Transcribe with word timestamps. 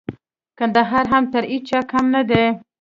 کندهار 0.57 1.05
هم 1.13 1.23
تر 1.33 1.43
هيچا 1.51 1.79
کم 1.91 2.05
نه 2.15 2.21
دئ. 2.29 2.45